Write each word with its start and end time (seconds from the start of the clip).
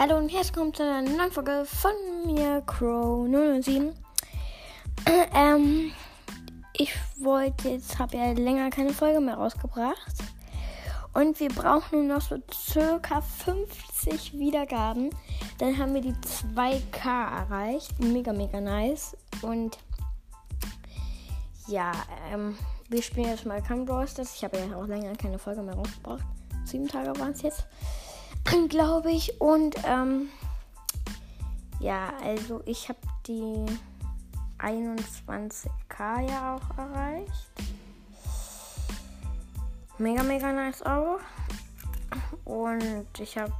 Hallo 0.00 0.16
und 0.16 0.28
herzlich 0.28 0.54
willkommen 0.54 0.74
zu 0.74 0.84
einer 0.84 1.02
neuen 1.02 1.32
Folge 1.32 1.64
von 1.64 1.90
mir, 2.24 2.62
Crow007. 2.64 3.92
ähm, 5.34 5.90
ich 6.72 6.94
wollte 7.18 7.70
jetzt, 7.70 7.98
habe 7.98 8.16
ja 8.16 8.30
länger 8.30 8.70
keine 8.70 8.92
Folge 8.92 9.18
mehr 9.18 9.34
rausgebracht. 9.34 10.14
Und 11.14 11.40
wir 11.40 11.48
brauchen 11.48 12.06
nur 12.06 12.16
noch 12.16 12.22
so 12.22 12.36
circa 12.52 13.20
50 13.20 14.38
Wiedergaben. 14.38 15.10
Dann 15.58 15.76
haben 15.76 15.94
wir 15.94 16.00
die 16.00 16.14
2K 16.14 17.40
erreicht. 17.40 17.98
Mega, 17.98 18.32
mega 18.32 18.60
nice. 18.60 19.16
Und 19.42 19.78
ja, 21.66 21.90
ähm, 22.32 22.56
wir 22.88 23.02
spielen 23.02 23.30
jetzt 23.30 23.46
mal 23.46 23.60
Brawl 23.60 24.06
Stars. 24.06 24.36
Ich 24.36 24.44
habe 24.44 24.58
ja 24.58 24.76
auch 24.76 24.86
länger 24.86 25.16
keine 25.16 25.40
Folge 25.40 25.60
mehr 25.60 25.74
rausgebracht. 25.74 26.22
Sieben 26.64 26.86
Tage 26.86 27.18
waren 27.18 27.32
es 27.32 27.42
jetzt. 27.42 27.66
Glaube 28.68 29.10
ich. 29.10 29.40
Und 29.40 29.76
ähm, 29.84 30.28
ja, 31.80 32.12
also 32.22 32.62
ich 32.66 32.88
habe 32.88 32.98
die 33.26 33.66
21k 34.58 36.28
ja 36.28 36.56
auch 36.56 36.78
erreicht. 36.78 37.52
Mega, 39.98 40.22
mega 40.22 40.52
nice 40.52 40.82
auch. 40.82 41.18
Und 42.44 43.06
ich 43.18 43.36
habe, 43.36 43.52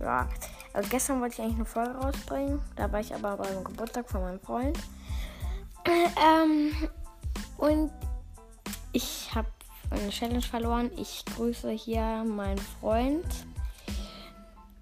ja, 0.00 0.28
also 0.72 0.88
gestern 0.90 1.20
wollte 1.20 1.34
ich 1.34 1.40
eigentlich 1.40 1.56
eine 1.56 1.64
Folge 1.64 1.92
rausbringen. 1.92 2.60
Da 2.76 2.90
war 2.92 3.00
ich 3.00 3.14
aber 3.14 3.36
beim 3.36 3.64
Geburtstag 3.64 4.08
von 4.08 4.22
meinem 4.22 4.40
Freund. 4.40 4.78
Ähm, 5.86 6.72
und 7.56 7.90
ich 8.92 9.34
habe 9.34 9.48
eine 9.88 10.10
Challenge 10.10 10.42
verloren. 10.42 10.90
Ich 10.96 11.24
grüße 11.24 11.70
hier 11.70 12.22
meinen 12.22 12.58
Freund 12.58 13.24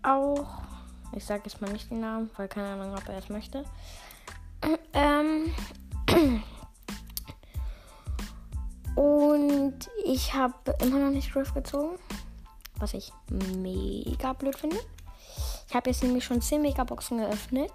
auch. 0.08 0.46
Ich 1.12 1.24
sage 1.24 1.42
jetzt 1.46 1.60
mal 1.60 1.72
nicht 1.72 1.90
den 1.90 2.00
Namen, 2.00 2.30
weil 2.36 2.48
keine 2.48 2.68
Ahnung, 2.68 2.94
ob 2.94 3.08
er 3.08 3.18
es 3.18 3.28
möchte. 3.28 3.64
Ähm. 4.92 5.52
Und 8.96 9.88
ich 10.04 10.34
habe 10.34 10.74
immer 10.82 10.98
noch 10.98 11.10
nicht 11.10 11.32
Griff 11.32 11.54
gezogen. 11.54 11.96
Was 12.80 12.94
ich 12.94 13.12
mega 13.30 14.32
blöd 14.32 14.56
finde. 14.56 14.78
Ich 15.68 15.74
habe 15.74 15.90
jetzt 15.90 16.02
nämlich 16.02 16.24
schon 16.24 16.40
10 16.40 16.62
Megaboxen 16.62 17.18
geöffnet. 17.18 17.70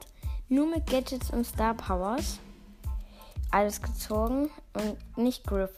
Nur 0.49 0.67
mit 0.67 0.87
Gadgets 0.87 1.29
und 1.29 1.45
Star 1.45 1.73
Powers. 1.75 2.39
Alles 3.51 3.81
gezogen 3.81 4.49
und 4.73 5.17
nicht 5.17 5.47
Griff. 5.47 5.71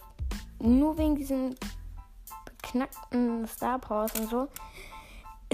Nur 0.59 0.97
wegen 0.97 1.16
diesen 1.16 1.56
beknackten 2.45 3.47
Star 3.47 3.78
Powers 3.78 4.19
und 4.19 4.30
so 4.30 4.47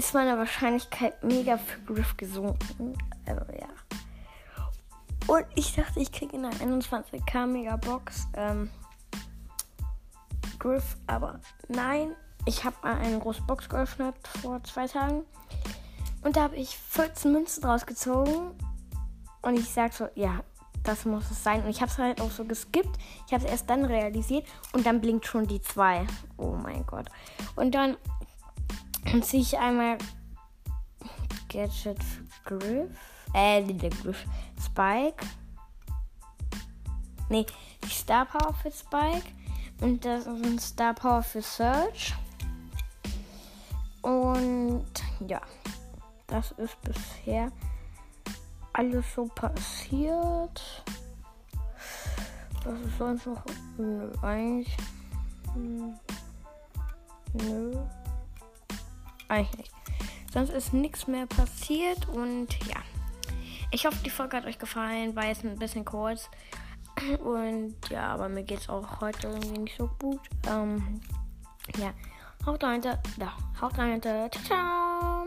ist 0.02 0.14
meine 0.14 0.36
Wahrscheinlichkeit 0.36 1.22
mega 1.22 1.56
für 1.56 1.80
Griff 1.82 2.16
gesunken. 2.16 2.98
Also 3.24 3.44
ja. 3.52 3.68
Und 5.28 5.46
ich 5.54 5.76
dachte, 5.76 6.00
ich 6.00 6.10
kriege 6.10 6.34
in 6.34 6.42
der 6.42 6.50
21k 6.50 7.46
Megabox 7.46 8.26
ähm, 8.34 8.68
Griff, 10.58 10.96
aber 11.06 11.38
nein. 11.68 12.16
Ich 12.46 12.64
habe 12.64 12.74
mal 12.82 12.96
eine 12.96 13.20
große 13.20 13.42
Box 13.42 13.68
geöffnet 13.68 14.16
vor 14.40 14.60
zwei 14.64 14.88
Tagen. 14.88 15.24
Und 16.22 16.36
da 16.36 16.42
habe 16.42 16.56
ich 16.56 16.76
14 16.76 17.30
Münzen 17.30 17.64
rausgezogen. 17.64 18.50
Und 19.42 19.54
ich 19.54 19.68
sag 19.68 19.92
so, 19.92 20.08
ja, 20.16 20.40
das 20.82 21.04
muss 21.04 21.30
es 21.30 21.44
sein. 21.44 21.62
Und 21.62 21.70
ich 21.70 21.80
habe 21.80 21.92
es 21.92 21.98
halt 21.98 22.20
auch 22.20 22.32
so 22.32 22.44
geskippt. 22.44 22.98
Ich 23.28 23.32
habe 23.32 23.44
es 23.44 23.50
erst 23.50 23.70
dann 23.70 23.84
realisiert. 23.84 24.44
Und 24.72 24.84
dann 24.84 25.00
blinkt 25.00 25.26
schon 25.26 25.46
die 25.46 25.62
2. 25.62 26.04
Oh 26.38 26.56
mein 26.60 26.84
Gott. 26.86 27.06
Und 27.54 27.76
dann 27.76 27.96
dann 29.04 29.22
ziehe 29.22 29.42
ich 29.42 29.58
einmal 29.58 29.98
Gadget 31.48 31.98
Griff. 32.44 32.90
Äh, 33.34 33.62
der 33.62 33.90
Griff. 33.90 34.24
Spike. 34.64 35.26
Nee, 37.28 37.46
Star 37.88 38.26
Power 38.26 38.54
für 38.54 38.70
Spike. 38.70 39.26
Und 39.80 40.04
das 40.04 40.26
ist 40.26 40.44
ein 40.44 40.58
Star 40.58 40.94
Power 40.94 41.22
für 41.22 41.42
Search. 41.42 42.14
Und 44.02 44.86
ja, 45.26 45.40
das 46.26 46.52
ist 46.52 46.80
bisher 46.82 47.50
alles 48.72 49.04
so 49.14 49.26
passiert. 49.26 50.84
Was 52.64 52.80
ist 52.80 52.98
sonst 52.98 53.26
noch? 53.26 53.44
Nö, 53.76 54.10
eigentlich. 54.22 54.76
Nö 57.34 57.76
eigentlich 59.32 59.58
nicht. 59.58 59.72
Sonst 60.32 60.50
ist 60.50 60.72
nichts 60.72 61.06
mehr 61.06 61.26
passiert 61.26 62.08
und 62.08 62.48
ja. 62.68 62.76
Ich 63.70 63.86
hoffe, 63.86 63.98
die 64.04 64.10
Folge 64.10 64.36
hat 64.36 64.44
euch 64.44 64.58
gefallen. 64.58 65.16
War 65.16 65.26
jetzt 65.26 65.44
ein 65.44 65.58
bisschen 65.58 65.84
kurz. 65.84 66.28
Und 67.24 67.74
ja, 67.88 68.08
aber 68.08 68.28
mir 68.28 68.42
geht 68.42 68.60
es 68.60 68.68
auch 68.68 69.00
heute 69.00 69.28
irgendwie 69.28 69.58
nicht 69.58 69.76
so 69.78 69.88
gut. 69.98 70.20
Ähm, 70.46 71.00
ja. 71.78 71.92
Haut 72.44 72.62
rein, 72.62 72.82
da. 72.82 72.98
Haut 73.60 73.78
rein, 73.78 74.02
ciao, 74.02 74.28
ciao. 74.28 75.26